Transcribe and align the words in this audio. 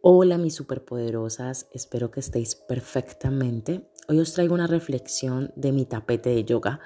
Hola 0.00 0.38
mis 0.38 0.54
superpoderosas, 0.54 1.68
espero 1.72 2.12
que 2.12 2.20
estéis 2.20 2.54
perfectamente. 2.54 3.90
Hoy 4.06 4.20
os 4.20 4.32
traigo 4.32 4.54
una 4.54 4.68
reflexión 4.68 5.50
de 5.56 5.72
mi 5.72 5.86
tapete 5.86 6.30
de 6.30 6.44
yoga, 6.44 6.78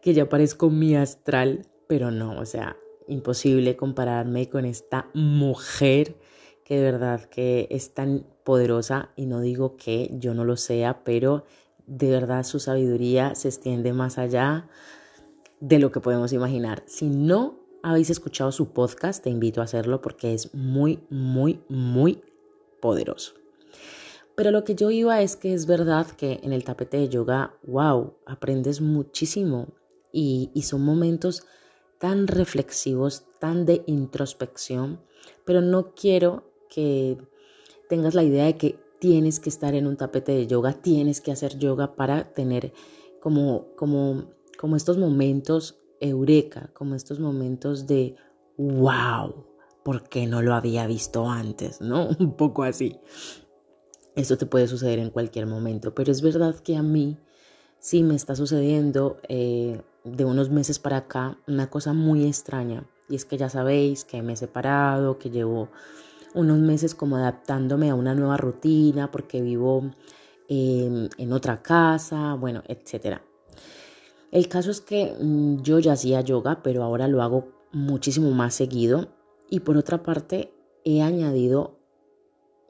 que 0.00 0.14
ya 0.14 0.30
parezco 0.30 0.70
mi 0.70 0.96
astral, 0.96 1.66
pero 1.86 2.10
no, 2.10 2.40
o 2.40 2.46
sea, 2.46 2.78
imposible 3.08 3.76
compararme 3.76 4.48
con 4.48 4.64
esta 4.64 5.10
mujer 5.12 6.16
que 6.64 6.76
de 6.76 6.82
verdad 6.82 7.26
que 7.26 7.68
es 7.70 7.92
tan 7.92 8.26
poderosa 8.42 9.10
y 9.16 9.26
no 9.26 9.42
digo 9.42 9.76
que 9.76 10.10
yo 10.14 10.32
no 10.32 10.46
lo 10.46 10.56
sea, 10.56 11.04
pero 11.04 11.44
de 11.86 12.10
verdad 12.10 12.42
su 12.42 12.58
sabiduría 12.58 13.34
se 13.34 13.48
extiende 13.48 13.92
más 13.92 14.16
allá 14.16 14.66
de 15.60 15.78
lo 15.78 15.92
que 15.92 16.00
podemos 16.00 16.32
imaginar. 16.32 16.84
Si 16.86 17.10
no 17.10 17.60
habéis 17.82 18.08
escuchado 18.08 18.50
su 18.50 18.72
podcast, 18.72 19.22
te 19.22 19.28
invito 19.28 19.60
a 19.60 19.64
hacerlo 19.64 20.00
porque 20.00 20.32
es 20.32 20.54
muy, 20.54 21.04
muy, 21.10 21.60
muy 21.68 22.22
poderoso. 22.80 23.34
Pero 24.36 24.50
lo 24.50 24.64
que 24.64 24.74
yo 24.74 24.90
iba 24.90 25.22
es 25.22 25.34
que 25.34 25.54
es 25.54 25.66
verdad 25.66 26.06
que 26.06 26.40
en 26.42 26.52
el 26.52 26.62
tapete 26.62 26.98
de 26.98 27.08
yoga, 27.08 27.54
wow, 27.66 28.14
aprendes 28.26 28.82
muchísimo 28.82 29.68
y, 30.12 30.50
son 30.62 30.82
momentos 30.82 31.44
tan 31.98 32.26
reflexivos, 32.26 33.24
tan 33.38 33.64
de 33.64 33.82
introspección, 33.86 35.00
pero 35.46 35.62
no 35.62 35.94
quiero 35.94 36.52
que 36.68 37.16
tengas 37.88 38.14
la 38.14 38.24
idea 38.24 38.44
de 38.44 38.56
que 38.56 38.78
tienes 38.98 39.40
que 39.40 39.48
estar 39.48 39.74
en 39.74 39.86
un 39.86 39.96
tapete 39.96 40.32
de 40.32 40.46
yoga, 40.46 40.74
tienes 40.74 41.22
que 41.22 41.32
hacer 41.32 41.58
yoga 41.58 41.96
para 41.96 42.32
tener 42.34 42.74
como, 43.20 43.68
como, 43.76 44.24
como 44.58 44.76
estos 44.76 44.98
momentos 44.98 45.80
eureka, 46.00 46.70
como 46.74 46.94
estos 46.94 47.20
momentos 47.20 47.86
de 47.86 48.16
wow, 48.58 49.46
¿por 49.86 50.02
qué 50.08 50.26
no 50.26 50.42
lo 50.42 50.52
había 50.52 50.84
visto 50.88 51.30
antes? 51.30 51.80
¿No? 51.80 52.08
Un 52.18 52.36
poco 52.36 52.64
así. 52.64 52.98
Esto 54.16 54.36
te 54.36 54.44
puede 54.44 54.66
suceder 54.66 54.98
en 54.98 55.10
cualquier 55.10 55.46
momento, 55.46 55.94
pero 55.94 56.10
es 56.10 56.22
verdad 56.22 56.56
que 56.56 56.74
a 56.74 56.82
mí 56.82 57.18
sí 57.78 58.02
me 58.02 58.16
está 58.16 58.34
sucediendo 58.34 59.18
eh, 59.28 59.80
de 60.02 60.24
unos 60.24 60.50
meses 60.50 60.80
para 60.80 60.96
acá 60.96 61.38
una 61.46 61.70
cosa 61.70 61.92
muy 61.92 62.26
extraña. 62.26 62.84
Y 63.08 63.14
es 63.14 63.24
que 63.24 63.36
ya 63.36 63.48
sabéis 63.48 64.04
que 64.04 64.22
me 64.22 64.32
he 64.32 64.36
separado, 64.36 65.20
que 65.20 65.30
llevo 65.30 65.68
unos 66.34 66.58
meses 66.58 66.96
como 66.96 67.14
adaptándome 67.14 67.88
a 67.90 67.94
una 67.94 68.16
nueva 68.16 68.38
rutina 68.38 69.12
porque 69.12 69.40
vivo 69.40 69.92
em, 70.48 71.08
en 71.16 71.32
otra 71.32 71.62
casa, 71.62 72.34
bueno, 72.34 72.64
etc. 72.66 73.20
El 74.32 74.48
caso 74.48 74.72
es 74.72 74.80
que 74.80 75.14
mm, 75.16 75.62
yo 75.62 75.78
ya 75.78 75.92
hacía 75.92 76.22
yoga, 76.22 76.60
pero 76.64 76.82
ahora 76.82 77.06
lo 77.06 77.22
hago 77.22 77.52
muchísimo 77.70 78.32
más 78.32 78.54
seguido. 78.54 79.14
Y 79.50 79.60
por 79.60 79.76
otra 79.76 80.02
parte, 80.02 80.52
he 80.84 81.02
añadido 81.02 81.78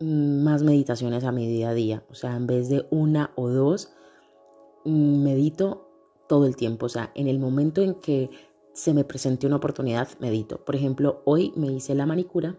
más 0.01 0.63
meditaciones 0.63 1.25
a 1.25 1.33
mi 1.33 1.47
día 1.47 1.71
a 1.71 1.75
día. 1.75 2.05
O 2.11 2.15
sea, 2.15 2.37
en 2.37 2.47
vez 2.47 2.69
de 2.69 2.87
una 2.91 3.33
o 3.35 3.49
dos, 3.49 3.93
mm, 4.85 5.23
medito 5.23 5.89
todo 6.29 6.47
el 6.47 6.57
tiempo. 6.57 6.87
O 6.87 6.89
sea, 6.89 7.13
en 7.15 7.29
el 7.29 7.39
momento 7.39 7.83
en 7.83 7.95
que 7.95 8.31
se 8.73 8.93
me 8.93 9.05
presente 9.05 9.47
una 9.47 9.57
oportunidad, 9.57 10.09
medito. 10.19 10.65
Por 10.65 10.77
ejemplo, 10.77 11.23
hoy 11.25 11.53
me 11.57 11.69
hice 11.69 11.95
la 11.95 12.05
manicura 12.05 12.57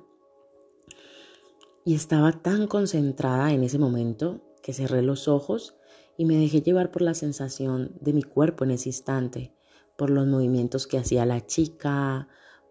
y 1.85 1.93
estaba 1.93 2.31
tan 2.31 2.67
concentrada 2.67 3.53
en 3.53 3.63
ese 3.63 3.77
momento 3.77 4.41
que 4.63 4.73
cerré 4.73 5.03
los 5.03 5.27
ojos 5.27 5.75
y 6.17 6.25
me 6.25 6.35
dejé 6.35 6.61
llevar 6.61 6.91
por 6.91 7.03
la 7.03 7.13
sensación 7.13 7.95
de 8.01 8.13
mi 8.13 8.23
cuerpo 8.23 8.63
en 8.63 8.71
ese 8.71 8.89
instante, 8.89 9.53
por 9.95 10.09
los 10.09 10.25
movimientos 10.25 10.87
que 10.87 10.97
hacía 10.97 11.25
la 11.25 11.45
chica, 11.45 12.27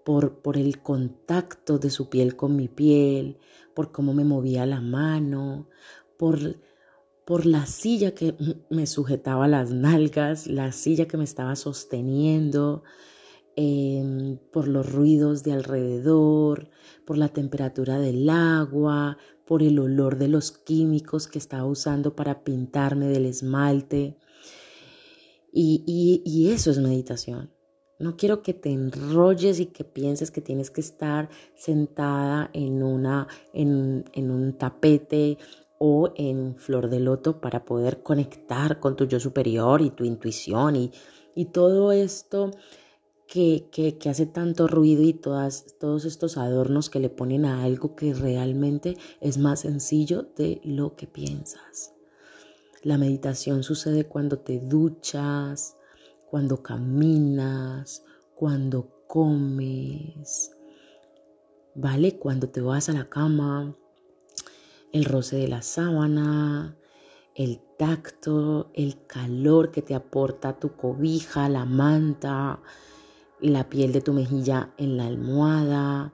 por, 0.06 0.38
por 0.38 0.56
el 0.56 0.82
contacto 0.82 1.80
de 1.80 1.90
su 1.90 2.08
piel 2.08 2.36
con 2.36 2.54
mi 2.54 2.68
piel, 2.68 3.40
por 3.74 3.90
cómo 3.90 4.14
me 4.14 4.22
movía 4.22 4.64
la 4.64 4.80
mano, 4.80 5.68
por, 6.16 6.38
por 7.24 7.44
la 7.44 7.66
silla 7.66 8.14
que 8.14 8.36
me 8.70 8.86
sujetaba 8.86 9.48
las 9.48 9.72
nalgas, 9.72 10.46
la 10.46 10.70
silla 10.70 11.08
que 11.08 11.16
me 11.16 11.24
estaba 11.24 11.56
sosteniendo, 11.56 12.84
em, 13.56 14.38
por 14.52 14.68
los 14.68 14.92
ruidos 14.92 15.42
de 15.42 15.54
alrededor, 15.54 16.70
por 17.04 17.18
la 17.18 17.30
temperatura 17.30 17.98
del 17.98 18.30
agua, 18.30 19.18
por 19.44 19.60
el 19.60 19.76
olor 19.80 20.18
de 20.18 20.28
los 20.28 20.52
químicos 20.52 21.26
que 21.26 21.40
estaba 21.40 21.64
usando 21.64 22.14
para 22.14 22.44
pintarme 22.44 23.08
del 23.08 23.26
esmalte. 23.26 24.18
y 25.52 26.50
eso 26.52 26.70
es 26.70 26.78
meditación. 26.78 27.55
No 27.98 28.16
quiero 28.16 28.42
que 28.42 28.52
te 28.52 28.70
enrolles 28.70 29.58
y 29.58 29.66
que 29.66 29.84
pienses 29.84 30.30
que 30.30 30.42
tienes 30.42 30.70
que 30.70 30.82
estar 30.82 31.30
sentada 31.54 32.50
en, 32.52 32.82
una, 32.82 33.26
en, 33.54 34.04
un 34.14 34.52
tapete 34.58 35.38
o 35.78 36.12
en 36.14 36.56
flor 36.56 36.90
de 36.90 37.00
loto 37.00 37.40
para 37.40 37.64
poder 37.64 38.02
conectar 38.02 38.80
con 38.80 38.96
tu 38.96 39.06
yo 39.06 39.18
superior 39.18 39.80
y 39.80 39.90
tu 39.90 40.04
intuición 40.04 40.76
y, 40.76 40.92
y 41.34 41.46
todo 41.46 41.90
esto 41.90 42.50
que, 43.26 43.68
que, 43.72 43.96
que, 43.96 44.10
hace 44.10 44.26
tanto 44.26 44.68
ruido 44.68 45.02
y 45.02 45.14
todas, 45.14 45.78
todos 45.80 46.04
estos 46.04 46.36
adornos 46.36 46.90
que 46.90 47.00
le 47.00 47.08
ponen 47.08 47.46
a 47.46 47.64
algo 47.64 47.96
que 47.96 48.12
realmente 48.12 48.96
es 49.20 49.38
más 49.38 49.60
sencillo 49.60 50.28
de 50.36 50.60
lo 50.64 50.96
que 50.96 51.06
piensas. 51.06 51.94
La 52.82 52.98
meditación 52.98 53.64
sucede 53.64 54.04
cuando 54.04 54.38
te 54.38 54.60
duchas, 54.60 55.75
cuando 56.36 56.62
caminas, 56.62 58.04
cuando 58.34 59.06
comes, 59.08 60.54
¿vale? 61.74 62.18
Cuando 62.18 62.50
te 62.50 62.60
vas 62.60 62.90
a 62.90 62.92
la 62.92 63.08
cama, 63.08 63.74
el 64.92 65.06
roce 65.06 65.36
de 65.36 65.48
la 65.48 65.62
sábana, 65.62 66.76
el 67.34 67.62
tacto, 67.78 68.70
el 68.74 69.06
calor 69.06 69.70
que 69.70 69.80
te 69.80 69.94
aporta 69.94 70.60
tu 70.60 70.76
cobija, 70.76 71.48
la 71.48 71.64
manta, 71.64 72.60
la 73.40 73.70
piel 73.70 73.94
de 73.94 74.02
tu 74.02 74.12
mejilla 74.12 74.74
en 74.76 74.98
la 74.98 75.06
almohada, 75.06 76.12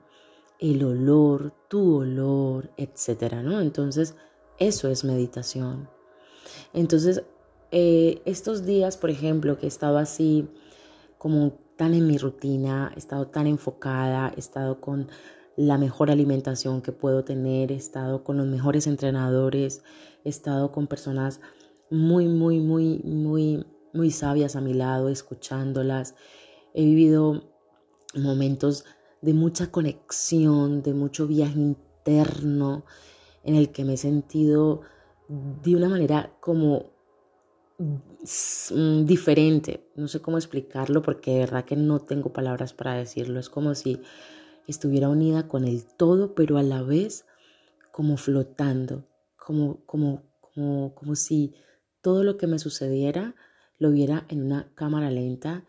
el 0.57 0.85
olor, 0.85 1.53
tu 1.67 1.97
olor, 1.97 2.71
etcétera, 2.77 3.43
¿no? 3.43 3.59
Entonces, 3.59 4.15
eso 4.57 4.87
es 4.87 5.03
meditación. 5.03 5.89
Entonces, 6.71 7.23
eh, 7.75 8.21
estos 8.25 8.67
días, 8.67 8.97
por 8.97 9.09
ejemplo, 9.09 9.57
que 9.57 9.65
he 9.65 9.67
estado 9.67 9.97
así 9.97 10.47
como 11.17 11.53
tan 11.75 11.95
en 11.95 12.05
mi 12.05 12.19
rutina, 12.19 12.91
he 12.95 12.99
estado 12.99 13.27
tan 13.27 13.47
enfocada, 13.47 14.31
he 14.35 14.39
estado 14.39 14.79
con 14.79 15.09
la 15.57 15.79
mejor 15.79 16.11
alimentación 16.11 16.83
que 16.83 16.91
puedo 16.91 17.23
tener, 17.23 17.71
he 17.71 17.75
estado 17.75 18.23
con 18.23 18.37
los 18.37 18.45
mejores 18.45 18.85
entrenadores, 18.85 19.81
he 20.23 20.29
estado 20.29 20.71
con 20.71 20.85
personas 20.85 21.41
muy, 21.89 22.27
muy, 22.27 22.59
muy, 22.59 22.99
muy, 22.99 23.65
muy 23.91 24.11
sabias 24.11 24.55
a 24.55 24.61
mi 24.61 24.75
lado, 24.75 25.09
escuchándolas. 25.09 26.13
He 26.75 26.85
vivido 26.85 27.41
momentos 28.13 28.85
de 29.23 29.33
mucha 29.33 29.71
conexión, 29.71 30.83
de 30.83 30.93
mucho 30.93 31.25
viaje 31.25 31.59
interno, 31.59 32.85
en 33.43 33.55
el 33.55 33.71
que 33.71 33.83
me 33.83 33.93
he 33.93 33.97
sentido 33.97 34.81
de 35.27 35.75
una 35.75 35.89
manera 35.89 36.37
como 36.39 36.92
diferente. 39.05 39.89
No 39.95 40.07
sé 40.07 40.21
cómo 40.21 40.37
explicarlo 40.37 41.01
porque 41.01 41.31
de 41.31 41.39
verdad 41.39 41.65
que 41.65 41.75
no 41.75 41.99
tengo 41.99 42.33
palabras 42.33 42.73
para 42.73 42.95
decirlo. 42.95 43.39
Es 43.39 43.49
como 43.49 43.75
si 43.75 44.01
estuviera 44.67 45.09
unida 45.09 45.47
con 45.47 45.65
el 45.65 45.85
todo, 45.85 46.35
pero 46.35 46.57
a 46.57 46.63
la 46.63 46.81
vez 46.81 47.25
como 47.91 48.17
flotando, 48.17 49.07
como, 49.37 49.85
como, 49.85 50.23
como, 50.39 50.95
como 50.95 51.15
si 51.15 51.53
todo 52.01 52.23
lo 52.23 52.37
que 52.37 52.47
me 52.47 52.59
sucediera 52.59 53.35
lo 53.77 53.91
viera 53.91 54.25
en 54.29 54.43
una 54.43 54.73
cámara 54.75 55.11
lenta 55.11 55.65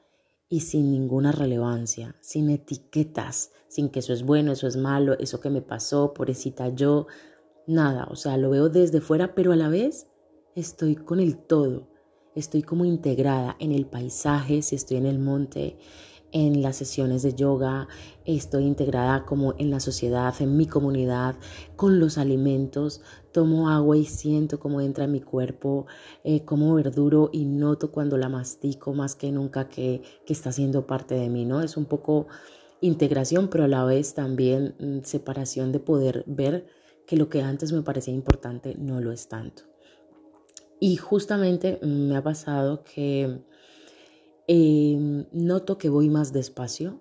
y 0.48 0.60
sin 0.60 0.90
ninguna 0.90 1.32
relevancia, 1.32 2.16
sin 2.20 2.50
etiquetas, 2.50 3.50
sin 3.68 3.88
que 3.88 3.98
eso 3.98 4.12
es 4.12 4.22
bueno, 4.22 4.52
eso 4.52 4.66
es 4.66 4.76
malo, 4.76 5.18
eso 5.18 5.40
que 5.40 5.50
me 5.50 5.62
pasó, 5.62 6.14
pobrecita 6.14 6.68
yo, 6.68 7.08
nada, 7.66 8.06
o 8.10 8.16
sea, 8.16 8.36
lo 8.36 8.50
veo 8.50 8.68
desde 8.68 9.00
fuera, 9.00 9.34
pero 9.34 9.52
a 9.52 9.56
la 9.56 9.68
vez 9.68 10.06
estoy 10.54 10.94
con 10.94 11.18
el 11.18 11.36
todo 11.36 11.93
estoy 12.34 12.62
como 12.62 12.84
integrada 12.84 13.56
en 13.58 13.72
el 13.72 13.86
paisaje, 13.86 14.62
si 14.62 14.76
estoy 14.76 14.96
en 14.98 15.06
el 15.06 15.18
monte, 15.18 15.76
en 16.34 16.62
las 16.62 16.76
sesiones 16.76 17.22
de 17.22 17.34
yoga, 17.34 17.86
estoy 18.24 18.64
integrada 18.64 19.24
como 19.24 19.54
en 19.56 19.70
la 19.70 19.78
sociedad, 19.78 20.34
en 20.40 20.56
mi 20.56 20.66
comunidad, 20.66 21.36
con 21.76 22.00
los 22.00 22.18
alimentos, 22.18 23.02
tomo 23.30 23.68
agua 23.68 23.96
y 23.96 24.04
siento 24.04 24.58
cómo 24.58 24.80
entra 24.80 25.04
en 25.04 25.12
mi 25.12 25.20
cuerpo, 25.20 25.86
eh, 26.24 26.44
como 26.44 26.74
verduro 26.74 27.30
y 27.32 27.44
noto 27.44 27.92
cuando 27.92 28.18
la 28.18 28.28
mastico 28.28 28.92
más 28.94 29.14
que 29.14 29.30
nunca 29.30 29.68
que, 29.68 30.02
que 30.26 30.32
está 30.32 30.50
siendo 30.50 30.88
parte 30.88 31.14
de 31.14 31.28
mí, 31.28 31.44
¿no? 31.44 31.62
Es 31.62 31.76
un 31.76 31.84
poco 31.84 32.26
integración, 32.80 33.48
pero 33.48 33.64
a 33.64 33.68
la 33.68 33.84
vez 33.84 34.14
también 34.14 34.74
mm, 34.80 35.04
separación 35.04 35.70
de 35.70 35.78
poder 35.78 36.24
ver 36.26 36.66
que 37.06 37.16
lo 37.16 37.28
que 37.28 37.42
antes 37.42 37.72
me 37.72 37.82
parecía 37.82 38.12
importante 38.12 38.74
no 38.76 39.00
lo 39.00 39.12
es 39.12 39.28
tanto. 39.28 39.73
Y 40.80 40.96
justamente 40.96 41.78
me 41.82 42.16
ha 42.16 42.22
pasado 42.22 42.84
que 42.84 43.40
em, 44.46 45.26
noto 45.32 45.78
que 45.78 45.88
voy 45.88 46.10
más 46.10 46.32
despacio. 46.32 47.00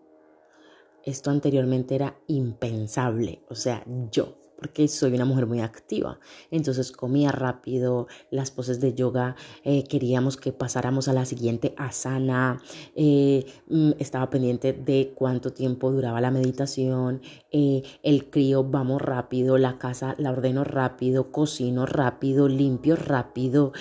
Esto 1.04 1.32
anteriormente 1.32 1.96
era 1.96 2.18
impensable, 2.28 3.44
o 3.50 3.56
sea, 3.56 3.84
yo, 4.12 4.38
porque 4.64 4.88
soy 4.88 5.14
una 5.14 5.26
mujer 5.26 5.46
muy 5.46 5.60
activa. 5.60 6.20
Entonces 6.50 6.94
comía 6.94 7.34
rápido, 7.34 8.08
las 8.32 8.50
poses 8.50 8.80
de 8.80 8.94
yoga, 8.94 9.36
eh, 9.66 9.84
queríamos 9.84 10.38
que 10.38 10.54
pasáramos 10.54 11.10
a 11.10 11.14
la 11.14 11.26
siguiente 11.26 11.74
asana, 11.76 12.62
eh, 12.96 13.46
mm, 13.68 13.92
estaba 14.00 14.30
pendiente 14.30 14.72
de 14.72 15.12
cuánto 15.16 15.52
tiempo 15.52 15.92
duraba 15.92 16.22
la 16.22 16.32
meditación, 16.32 17.22
eh, 17.52 17.84
el 18.04 18.30
crío, 18.30 18.64
vamos 18.64 19.02
rápido, 19.02 19.58
la 19.58 19.78
casa 19.78 20.16
la 20.18 20.32
ordeno 20.32 20.64
rápido, 20.64 21.30
cocino 21.30 21.86
rápido, 21.86 22.48
limpio 22.48 22.96
rápido, 22.96 23.74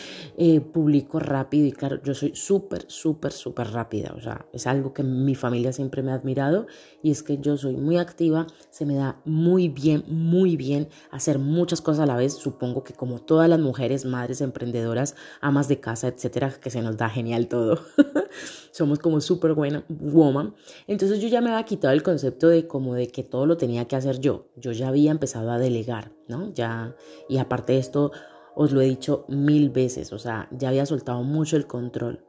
publico 0.73 1.21
rápido 1.21 1.67
y 1.67 1.73
claro, 1.73 2.03
yo 2.03 2.15
soy 2.15 2.35
súper, 2.35 2.87
súper, 2.89 3.31
súper 3.31 3.69
rápida, 3.71 4.13
o 4.17 4.21
sea, 4.21 4.47
es 4.53 4.67
algo 4.67 4.93
que 4.93 5.05
mi 5.05 5.37
familia 5.37 5.73
siempre 5.73 6.03
me 6.03 6.11
ha 6.11 6.15
admirado 6.15 6.67
y 7.03 7.13
es 7.13 7.23
que 7.23 7.39
yo 7.39 7.57
soy 7.57 7.77
muy 7.77 7.99
activa, 7.99 8.47
se 8.71 8.85
me 8.85 8.95
da 8.95 9.21
muy 9.25 9.69
bien, 9.69 10.03
muy 10.09 10.57
bien 10.57 10.72
hacer 11.11 11.39
muchas 11.39 11.81
cosas 11.81 12.05
a 12.05 12.07
la 12.07 12.17
vez, 12.17 12.35
supongo 12.35 12.85
que 12.85 12.95
como 12.95 13.21
todas 13.21 13.49
las 13.49 13.61
mujeres, 13.61 14.05
madres, 14.05 14.41
emprendedoras, 14.41 15.15
amas 15.41 15.69
de 15.69 15.81
casa, 15.81 16.09
etcétera, 16.09 16.53
que 16.61 16.71
se 16.71 16.83
nos 16.83 16.97
da 16.97 17.09
genial 17.09 17.49
todo. 17.49 17.81
Somos 18.73 18.99
como 18.99 19.21
súper 19.21 19.55
buena 19.55 19.85
woman. 19.89 20.55
Entonces 20.87 21.21
yo 21.21 21.29
ya 21.29 21.41
me 21.41 21.51
había 21.51 21.65
quitado 21.65 21.93
el 21.93 22.03
concepto 22.03 22.49
de 22.49 22.67
como 22.67 22.95
de 22.95 23.09
que 23.09 23.23
todo 23.23 23.47
lo 23.47 23.57
tenía 23.57 23.87
que 23.87 23.97
hacer 23.97 24.21
yo. 24.21 24.47
Yo 24.57 24.73
ya 24.73 24.89
había 24.89 25.11
empezado 25.11 25.51
a 25.51 25.59
delegar, 25.59 26.13
¿no? 26.29 26.53
Ya, 26.55 26.95
y 27.29 27.39
aparte 27.39 27.75
de 27.75 27.79
esto, 27.79 28.13
os 28.55 28.73
lo 28.73 28.81
he 28.81 28.87
dicho 28.87 29.25
mil 29.29 29.71
veces, 29.71 30.13
o 30.13 30.19
sea, 30.19 30.49
ya 30.51 30.69
había 30.69 30.87
soltado 30.87 31.23
mucho 31.23 31.57
el 31.57 31.67
control. 31.67 32.25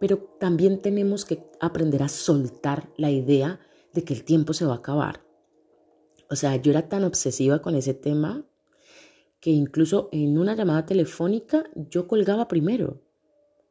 Pero 0.00 0.18
también 0.40 0.80
tenemos 0.80 1.24
que 1.24 1.44
aprender 1.60 2.02
a 2.02 2.08
soltar 2.08 2.88
la 2.96 3.10
idea 3.10 3.60
de 3.92 4.02
que 4.04 4.14
el 4.14 4.24
tiempo 4.24 4.52
se 4.52 4.64
va 4.64 4.74
a 4.74 4.78
acabar. 4.78 5.20
O 6.32 6.36
sea, 6.36 6.56
yo 6.56 6.70
era 6.70 6.88
tan 6.88 7.04
obsesiva 7.04 7.60
con 7.60 7.74
ese 7.74 7.92
tema 7.92 8.46
que 9.38 9.50
incluso 9.50 10.08
en 10.12 10.38
una 10.38 10.54
llamada 10.54 10.86
telefónica 10.86 11.64
yo 11.74 12.08
colgaba 12.08 12.48
primero. 12.48 13.02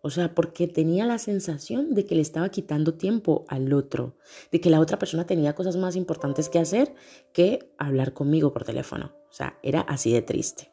O 0.03 0.11
sea, 0.11 0.35
porque 0.35 0.67
tenía 0.67 1.07
la 1.07 1.17
sensación 1.17 1.95
de 1.95 2.05
que 2.05 2.13
le 2.13 2.21
estaba 2.21 2.49
quitando 2.49 2.93
tiempo 2.93 3.45
al 3.47 3.73
otro, 3.73 4.15
de 4.51 4.61
que 4.61 4.69
la 4.69 4.79
otra 4.79 4.99
persona 4.99 5.25
tenía 5.25 5.55
cosas 5.55 5.75
más 5.75 5.95
importantes 5.95 6.49
que 6.49 6.59
hacer 6.59 6.93
que 7.33 7.73
hablar 7.79 8.13
conmigo 8.13 8.53
por 8.53 8.63
teléfono. 8.63 9.11
O 9.31 9.33
sea, 9.33 9.57
era 9.63 9.81
así 9.81 10.13
de 10.13 10.21
triste. 10.21 10.71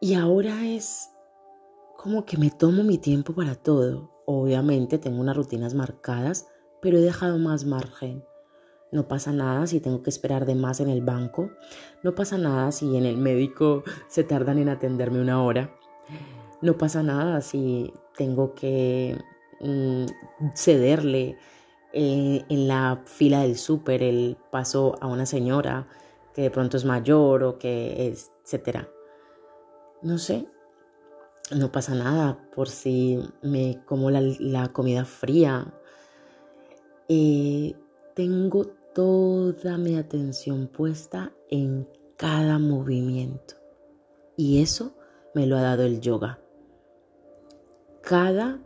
Y 0.00 0.14
ahora 0.14 0.66
es 0.66 1.10
como 1.96 2.26
que 2.26 2.38
me 2.38 2.50
tomo 2.50 2.82
mi 2.82 2.98
tiempo 2.98 3.36
para 3.36 3.54
todo. 3.54 4.10
Obviamente 4.26 4.98
tengo 4.98 5.20
unas 5.20 5.36
rutinas 5.36 5.74
marcadas, 5.74 6.48
pero 6.82 6.98
he 6.98 7.02
dejado 7.02 7.38
más 7.38 7.64
margen. 7.64 8.24
No 8.94 9.08
pasa 9.08 9.32
nada 9.32 9.66
si 9.66 9.80
tengo 9.80 10.04
que 10.04 10.10
esperar 10.10 10.46
de 10.46 10.54
más 10.54 10.78
en 10.78 10.88
el 10.88 11.02
banco. 11.02 11.50
No 12.04 12.14
pasa 12.14 12.38
nada 12.38 12.70
si 12.70 12.96
en 12.96 13.06
el 13.06 13.16
médico 13.16 13.82
se 14.06 14.22
tardan 14.22 14.58
en 14.58 14.68
atenderme 14.68 15.20
una 15.20 15.42
hora. 15.42 15.74
No 16.62 16.78
pasa 16.78 17.02
nada 17.02 17.40
si 17.40 17.92
tengo 18.16 18.54
que 18.54 19.18
mm, 19.60 20.04
cederle 20.54 21.36
eh, 21.92 22.44
en 22.48 22.68
la 22.68 23.02
fila 23.04 23.40
del 23.40 23.58
súper 23.58 24.00
el 24.04 24.36
paso 24.52 24.94
a 25.00 25.08
una 25.08 25.26
señora 25.26 25.88
que 26.32 26.42
de 26.42 26.50
pronto 26.52 26.76
es 26.76 26.84
mayor 26.84 27.42
o 27.42 27.58
que 27.58 28.14
etcétera. 28.44 28.88
No 30.02 30.18
sé, 30.18 30.46
no 31.50 31.72
pasa 31.72 31.96
nada 31.96 32.38
por 32.54 32.68
si 32.68 33.18
me 33.42 33.82
como 33.86 34.12
la, 34.12 34.68
comida 34.68 35.04
fría. 35.04 35.66
Eh, 37.08 37.74
tengo 38.14 38.83
toda 38.94 39.76
mi 39.76 39.96
atención 39.96 40.68
puesta 40.68 41.32
en 41.50 41.88
cada 42.16 42.58
movimiento. 42.58 43.56
Y 44.36 44.62
eso 44.62 44.94
me 45.34 45.46
lo 45.46 45.56
ha 45.56 45.62
dado 45.62 45.82
el 45.82 46.00
yoga. 46.00 46.40
Cada 48.02 48.60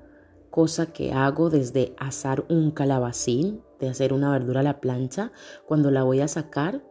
cosa 0.50 0.92
que 0.92 1.12
hago, 1.12 1.50
desde 1.50 1.94
asar 1.98 2.44
un 2.48 2.70
calabacín, 2.70 3.62
de 3.80 3.88
hacer 3.88 4.12
una 4.12 4.30
verdura 4.30 4.60
a 4.60 4.64
la 4.64 4.80
plancha, 4.80 5.32
cuando 5.66 5.90
la 5.90 6.02
voy 6.02 6.20
a 6.20 6.28
sacar, 6.28 6.84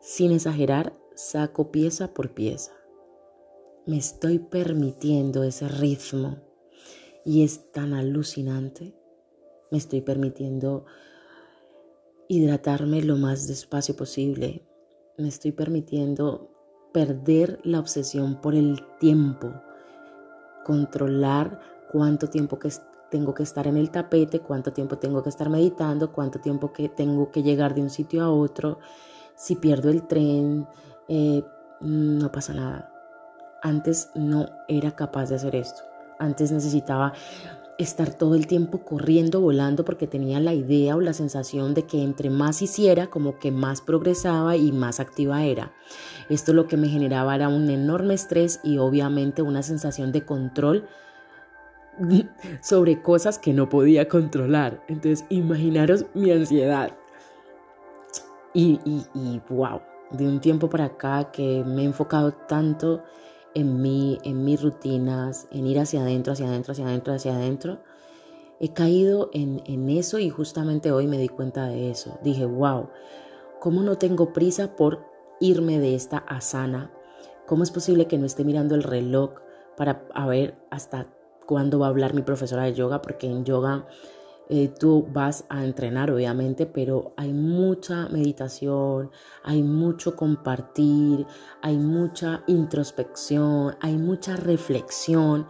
sin 0.00 0.32
exagerar, 0.32 0.96
saco 1.14 1.70
pieza 1.70 2.12
por 2.12 2.34
pieza. 2.34 2.72
Me 3.86 3.96
estoy 3.96 4.38
permitiendo 4.38 5.44
ese 5.44 5.68
ritmo 5.68 6.36
y 7.24 7.44
es 7.44 7.72
tan 7.72 7.94
alucinante. 7.94 8.94
Me 9.70 9.78
estoy 9.78 10.00
permitiendo 10.00 10.84
hidratarme 12.28 13.02
lo 13.02 13.16
más 13.16 13.48
despacio 13.48 13.96
posible. 13.96 14.64
Me 15.16 15.28
estoy 15.28 15.52
permitiendo 15.52 16.50
perder 16.92 17.58
la 17.64 17.80
obsesión 17.80 18.40
por 18.40 18.54
el 18.54 18.80
tiempo, 19.00 19.52
controlar 20.64 21.60
cuánto 21.90 22.28
tiempo 22.28 22.58
que 22.58 22.70
tengo 23.10 23.34
que 23.34 23.42
estar 23.42 23.66
en 23.66 23.76
el 23.76 23.90
tapete, 23.90 24.40
cuánto 24.40 24.72
tiempo 24.72 24.98
tengo 24.98 25.22
que 25.22 25.30
estar 25.30 25.48
meditando, 25.48 26.12
cuánto 26.12 26.40
tiempo 26.40 26.72
que 26.72 26.88
tengo 26.88 27.30
que 27.30 27.42
llegar 27.42 27.74
de 27.74 27.82
un 27.82 27.90
sitio 27.90 28.22
a 28.22 28.30
otro. 28.30 28.78
Si 29.34 29.56
pierdo 29.56 29.88
el 29.90 30.06
tren, 30.06 30.66
eh, 31.08 31.42
no 31.80 32.30
pasa 32.30 32.52
nada. 32.52 32.92
Antes 33.62 34.10
no 34.14 34.46
era 34.68 34.94
capaz 34.94 35.30
de 35.30 35.36
hacer 35.36 35.56
esto. 35.56 35.82
Antes 36.18 36.52
necesitaba 36.52 37.12
estar 37.78 38.12
todo 38.12 38.34
el 38.34 38.48
tiempo 38.48 38.80
corriendo, 38.80 39.40
volando, 39.40 39.84
porque 39.84 40.08
tenía 40.08 40.40
la 40.40 40.52
idea 40.52 40.96
o 40.96 41.00
la 41.00 41.12
sensación 41.12 41.74
de 41.74 41.84
que 41.84 42.02
entre 42.02 42.28
más 42.28 42.60
hiciera, 42.60 43.06
como 43.06 43.38
que 43.38 43.52
más 43.52 43.80
progresaba 43.80 44.56
y 44.56 44.72
más 44.72 44.98
activa 44.98 45.44
era. 45.44 45.72
Esto 46.28 46.52
lo 46.52 46.66
que 46.66 46.76
me 46.76 46.88
generaba 46.88 47.36
era 47.36 47.48
un 47.48 47.70
enorme 47.70 48.14
estrés 48.14 48.60
y 48.64 48.78
obviamente 48.78 49.42
una 49.42 49.62
sensación 49.62 50.10
de 50.10 50.24
control 50.24 50.88
sobre 52.60 53.00
cosas 53.00 53.38
que 53.38 53.52
no 53.52 53.68
podía 53.68 54.08
controlar. 54.08 54.82
Entonces, 54.88 55.24
imaginaros 55.28 56.06
mi 56.14 56.32
ansiedad. 56.32 56.90
Y, 58.54 58.80
y, 58.84 59.06
y 59.14 59.40
wow, 59.50 59.80
de 60.10 60.26
un 60.26 60.40
tiempo 60.40 60.68
para 60.68 60.86
acá 60.86 61.30
que 61.30 61.62
me 61.64 61.82
he 61.82 61.84
enfocado 61.84 62.32
tanto 62.32 63.04
en 63.54 63.80
mí, 63.80 64.18
en 64.24 64.44
mis 64.44 64.62
rutinas, 64.62 65.48
en 65.50 65.66
ir 65.66 65.78
hacia 65.78 66.02
adentro, 66.02 66.32
hacia 66.32 66.46
adentro, 66.46 66.72
hacia 66.72 66.86
adentro, 66.86 67.14
hacia 67.14 67.34
adentro, 67.34 67.78
he 68.60 68.72
caído 68.72 69.30
en, 69.32 69.62
en 69.66 69.88
eso 69.88 70.18
y 70.18 70.30
justamente 70.30 70.92
hoy 70.92 71.06
me 71.06 71.18
di 71.18 71.28
cuenta 71.28 71.66
de 71.66 71.90
eso. 71.90 72.18
Dije, 72.22 72.44
wow, 72.44 72.88
¿cómo 73.60 73.82
no 73.82 73.96
tengo 73.98 74.32
prisa 74.32 74.76
por 74.76 75.04
irme 75.40 75.78
de 75.78 75.94
esta 75.94 76.18
asana? 76.18 76.90
¿Cómo 77.46 77.62
es 77.62 77.70
posible 77.70 78.06
que 78.06 78.18
no 78.18 78.26
esté 78.26 78.44
mirando 78.44 78.74
el 78.74 78.82
reloj 78.82 79.30
para 79.76 80.06
ver 80.26 80.56
hasta 80.70 81.06
cuándo 81.46 81.78
va 81.78 81.86
a 81.86 81.90
hablar 81.90 82.14
mi 82.14 82.22
profesora 82.22 82.64
de 82.64 82.74
yoga? 82.74 83.00
Porque 83.00 83.26
en 83.26 83.44
yoga 83.44 83.86
eh, 84.50 84.68
tú 84.68 85.06
vas 85.12 85.44
a 85.50 85.64
entrenar, 85.64 86.10
obviamente, 86.10 86.64
pero 86.64 87.12
hay 87.16 87.32
mucha 87.32 88.08
meditación, 88.08 89.10
hay 89.42 89.62
mucho 89.62 90.16
compartir, 90.16 91.26
hay 91.60 91.76
mucha 91.76 92.42
introspección, 92.46 93.76
hay 93.80 93.96
mucha 93.98 94.36
reflexión. 94.36 95.46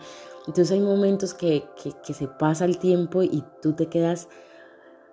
Entonces 0.46 0.72
hay 0.72 0.80
momentos 0.80 1.34
que, 1.34 1.64
que 2.04 2.14
se 2.14 2.26
pasa 2.26 2.64
el 2.64 2.78
tiempo 2.78 3.22
y 3.22 3.44
tú 3.62 3.74
te 3.74 3.86
quedas 3.86 4.28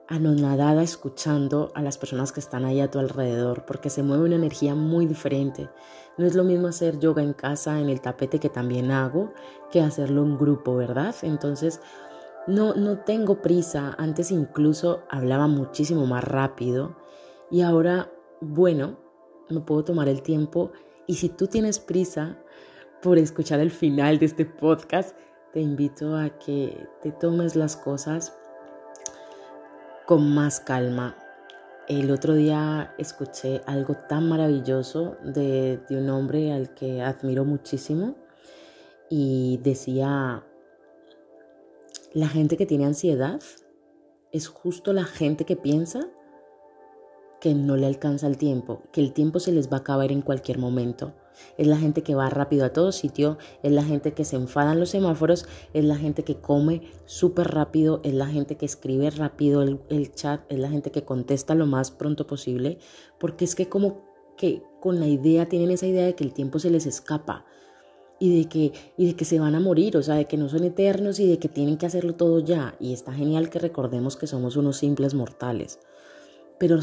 anonadada 0.07 0.83
escuchando 0.83 1.71
a 1.73 1.81
las 1.81 1.97
personas 1.97 2.31
que 2.31 2.39
están 2.39 2.65
ahí 2.65 2.79
a 2.79 2.91
tu 2.91 2.99
alrededor, 2.99 3.65
porque 3.65 3.89
se 3.89 4.03
mueve 4.03 4.25
una 4.25 4.35
energía 4.35 4.75
muy 4.75 5.05
diferente. 5.05 5.69
No 6.17 6.25
es 6.25 6.35
lo 6.35 6.43
mismo 6.43 6.67
hacer 6.67 6.99
yoga 6.99 7.23
en 7.23 7.33
casa, 7.33 7.79
en 7.79 7.89
el 7.89 8.01
tapete 8.01 8.39
que 8.39 8.49
también 8.49 8.91
hago, 8.91 9.33
que 9.71 9.81
hacerlo 9.81 10.23
en 10.23 10.37
grupo, 10.37 10.75
¿verdad? 10.75 11.15
Entonces, 11.23 11.81
no, 12.47 12.73
no 12.75 12.99
tengo 12.99 13.41
prisa. 13.41 13.95
Antes 13.97 14.31
incluso 14.31 15.03
hablaba 15.09 15.47
muchísimo 15.47 16.05
más 16.05 16.23
rápido 16.23 16.95
y 17.51 17.61
ahora, 17.61 18.11
bueno, 18.41 18.97
me 19.49 19.61
puedo 19.61 19.83
tomar 19.83 20.09
el 20.09 20.21
tiempo 20.21 20.71
y 21.07 21.15
si 21.15 21.29
tú 21.29 21.47
tienes 21.47 21.79
prisa 21.79 22.37
por 23.01 23.17
escuchar 23.17 23.59
el 23.59 23.71
final 23.71 24.19
de 24.19 24.25
este 24.25 24.45
podcast, 24.45 25.15
te 25.53 25.61
invito 25.61 26.17
a 26.17 26.29
que 26.39 26.87
te 27.01 27.11
tomes 27.11 27.55
las 27.55 27.75
cosas 27.75 28.37
con 30.05 30.33
más 30.33 30.59
calma. 30.59 31.15
El 31.87 32.09
otro 32.09 32.33
día 32.33 32.95
escuché 32.97 33.61
algo 33.67 33.95
tan 34.09 34.27
maravilloso 34.27 35.17
de, 35.23 35.79
de 35.87 35.97
un 35.97 36.09
hombre 36.09 36.51
al 36.51 36.73
que 36.73 37.03
admiro 37.03 37.45
muchísimo 37.45 38.15
y 39.07 39.59
decía, 39.63 40.43
la 42.15 42.29
gente 42.29 42.55
que 42.55 42.65
tiene 42.65 42.85
ansiedad 42.85 43.41
es 44.31 44.47
justo 44.47 44.93
la 44.93 45.03
gente 45.03 45.43
que 45.43 45.57
piensa 45.57 46.07
que 47.41 47.53
no 47.53 47.75
le 47.75 47.85
alcanza 47.85 48.25
el 48.25 48.37
tiempo, 48.37 48.83
que 48.93 49.01
el 49.01 49.11
tiempo 49.11 49.41
se 49.41 49.51
les 49.51 49.69
va 49.69 49.77
a 49.77 49.79
acabar 49.81 50.13
en 50.13 50.21
cualquier 50.21 50.57
momento. 50.57 51.13
Es 51.57 51.67
la 51.67 51.75
gente 51.75 52.03
que 52.03 52.15
va 52.15 52.29
rápido 52.29 52.63
a 52.63 52.71
todo 52.71 52.93
sitio, 52.93 53.37
es 53.63 53.73
la 53.73 53.83
gente 53.83 54.13
que 54.13 54.23
se 54.23 54.37
enfada 54.37 54.71
en 54.71 54.79
los 54.79 54.91
semáforos, 54.91 55.45
es 55.73 55.83
la 55.83 55.97
gente 55.97 56.23
que 56.23 56.39
come 56.39 56.83
súper 57.03 57.49
rápido, 57.49 57.99
es 58.05 58.13
la 58.13 58.27
gente 58.27 58.55
que 58.55 58.65
escribe 58.65 59.09
rápido 59.09 59.61
el, 59.61 59.81
el, 59.89 60.13
chat, 60.13 60.49
es 60.49 60.57
la 60.57 60.69
gente 60.69 60.91
que 60.91 61.03
contesta 61.03 61.53
lo 61.53 61.65
más 61.65 61.91
pronto 61.91 62.25
posible, 62.25 62.77
porque 63.19 63.43
es 63.43 63.55
que 63.55 63.67
como 63.67 64.05
que 64.37 64.63
con 64.79 65.01
la 65.01 65.07
idea, 65.07 65.49
tienen 65.49 65.71
esa 65.71 65.85
idea 65.85 66.05
de 66.05 66.15
que 66.15 66.23
el 66.23 66.33
tiempo 66.33 66.59
se 66.59 66.69
les 66.69 66.85
escapa 66.85 67.45
y 68.19 68.37
de 68.37 68.49
que, 68.49 68.73
y 68.97 69.07
de 69.07 69.15
que 69.15 69.25
se 69.25 69.39
van 69.39 69.55
a 69.55 69.59
morir, 69.59 69.97
o 69.97 70.03
sea, 70.03 70.15
de 70.15 70.25
que 70.25 70.37
no 70.37 70.49
son 70.49 70.63
eternos 70.63 71.19
y 71.19 71.27
de 71.27 71.39
que 71.39 71.49
tienen 71.49 71.77
que 71.77 71.85
hacerlo 71.85 72.15
todo 72.15 72.39
ya. 72.39 72.75
Y 72.79 72.93
está 72.93 73.13
genial 73.13 73.49
que 73.49 73.59
recordemos 73.59 74.15
que 74.15 74.27
somos 74.27 74.55
unos 74.55 74.77
simples 74.77 75.13
mortales. 75.13 75.79
Pero, 76.57 76.79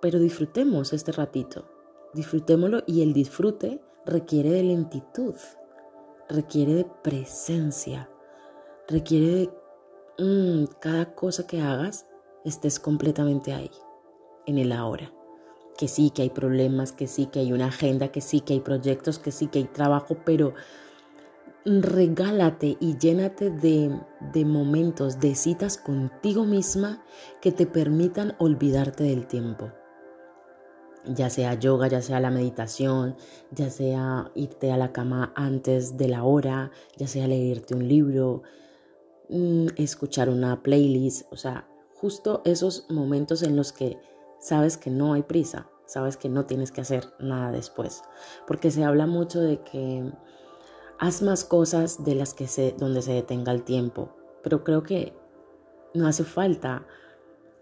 pero 0.00 0.18
disfrutemos 0.18 0.92
este 0.92 1.12
ratito, 1.12 1.66
disfrutémoslo 2.14 2.82
y 2.86 3.02
el 3.02 3.12
disfrute 3.12 3.80
requiere 4.04 4.50
de 4.50 4.62
lentitud, 4.62 5.34
requiere 6.28 6.74
de 6.74 6.86
presencia, 7.02 8.08
requiere 8.86 9.26
de 9.26 9.50
mm, 10.24 10.66
cada 10.80 11.14
cosa 11.14 11.46
que 11.46 11.60
hagas 11.60 12.06
estés 12.44 12.78
completamente 12.78 13.52
ahí, 13.52 13.70
en 14.46 14.58
el 14.58 14.70
ahora. 14.70 15.15
Que 15.76 15.88
sí, 15.88 16.10
que 16.10 16.22
hay 16.22 16.30
problemas, 16.30 16.92
que 16.92 17.06
sí, 17.06 17.26
que 17.26 17.40
hay 17.40 17.52
una 17.52 17.66
agenda, 17.66 18.08
que 18.08 18.20
sí, 18.20 18.40
que 18.40 18.54
hay 18.54 18.60
proyectos, 18.60 19.18
que 19.18 19.30
sí, 19.30 19.48
que 19.48 19.58
hay 19.58 19.64
trabajo, 19.64 20.16
pero 20.24 20.54
regálate 21.66 22.76
y 22.80 22.96
llénate 22.96 23.50
de, 23.50 23.90
de 24.32 24.44
momentos, 24.44 25.18
de 25.18 25.34
citas 25.34 25.76
contigo 25.76 26.44
misma 26.44 27.02
que 27.42 27.50
te 27.50 27.66
permitan 27.66 28.36
olvidarte 28.38 29.02
del 29.04 29.26
tiempo. 29.26 29.72
Ya 31.04 31.28
sea 31.28 31.54
yoga, 31.54 31.88
ya 31.88 32.02
sea 32.02 32.20
la 32.20 32.30
meditación, 32.30 33.16
ya 33.50 33.70
sea 33.70 34.30
irte 34.34 34.70
a 34.72 34.76
la 34.76 34.92
cama 34.92 35.32
antes 35.34 35.96
de 35.96 36.08
la 36.08 36.24
hora, 36.24 36.70
ya 36.96 37.08
sea 37.08 37.26
leerte 37.26 37.74
un 37.74 37.86
libro, 37.86 38.42
mm, 39.28 39.66
escuchar 39.76 40.28
una 40.28 40.62
playlist, 40.62 41.32
o 41.32 41.36
sea, 41.36 41.68
justo 41.94 42.42
esos 42.44 42.86
momentos 42.90 43.42
en 43.42 43.56
los 43.56 43.72
que 43.72 43.98
sabes 44.46 44.76
que 44.76 44.90
no 44.90 45.14
hay 45.14 45.22
prisa, 45.22 45.68
sabes 45.86 46.16
que 46.16 46.28
no 46.28 46.46
tienes 46.46 46.70
que 46.70 46.80
hacer 46.80 47.12
nada 47.18 47.50
después, 47.50 48.04
porque 48.46 48.70
se 48.70 48.84
habla 48.84 49.08
mucho 49.08 49.40
de 49.40 49.60
que 49.62 50.08
haz 51.00 51.20
más 51.20 51.44
cosas 51.44 52.04
de 52.04 52.14
las 52.14 52.32
que 52.32 52.46
se 52.46 52.72
donde 52.78 53.02
se 53.02 53.12
detenga 53.12 53.50
el 53.50 53.64
tiempo, 53.64 54.14
pero 54.44 54.62
creo 54.62 54.84
que 54.84 55.12
no 55.94 56.06
hace 56.06 56.22
falta 56.22 56.86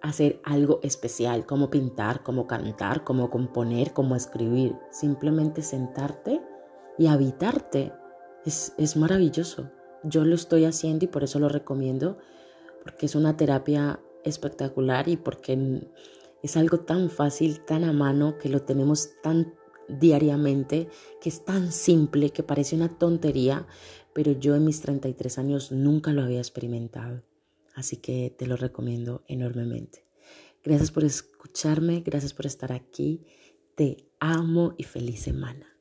hacer 0.02 0.42
algo 0.44 0.80
especial, 0.82 1.46
como 1.46 1.70
pintar, 1.70 2.22
como 2.22 2.46
cantar, 2.46 3.02
como 3.02 3.30
componer, 3.30 3.94
como 3.94 4.14
escribir, 4.14 4.76
simplemente 4.90 5.62
sentarte 5.62 6.42
y 6.98 7.06
habitarte 7.06 7.94
es, 8.44 8.74
es 8.76 8.98
maravilloso. 8.98 9.70
Yo 10.02 10.26
lo 10.26 10.34
estoy 10.34 10.66
haciendo 10.66 11.06
y 11.06 11.08
por 11.08 11.24
eso 11.24 11.38
lo 11.38 11.48
recomiendo, 11.48 12.18
porque 12.82 13.06
es 13.06 13.14
una 13.14 13.38
terapia 13.38 14.00
espectacular 14.22 15.08
y 15.08 15.16
porque 15.16 15.88
es 16.44 16.58
algo 16.58 16.80
tan 16.80 17.08
fácil, 17.08 17.60
tan 17.60 17.84
a 17.84 17.94
mano, 17.94 18.36
que 18.36 18.50
lo 18.50 18.60
tenemos 18.60 19.12
tan 19.22 19.54
diariamente, 19.88 20.88
que 21.18 21.30
es 21.30 21.42
tan 21.42 21.72
simple, 21.72 22.30
que 22.30 22.42
parece 22.42 22.76
una 22.76 22.98
tontería, 22.98 23.66
pero 24.12 24.32
yo 24.32 24.54
en 24.54 24.66
mis 24.66 24.82
33 24.82 25.38
años 25.38 25.72
nunca 25.72 26.12
lo 26.12 26.22
había 26.22 26.40
experimentado. 26.40 27.22
Así 27.74 27.96
que 27.96 28.34
te 28.36 28.46
lo 28.46 28.56
recomiendo 28.56 29.24
enormemente. 29.26 30.04
Gracias 30.62 30.90
por 30.90 31.04
escucharme, 31.04 32.02
gracias 32.04 32.34
por 32.34 32.44
estar 32.44 32.72
aquí. 32.72 33.24
Te 33.74 34.06
amo 34.20 34.74
y 34.76 34.84
feliz 34.84 35.22
semana. 35.22 35.73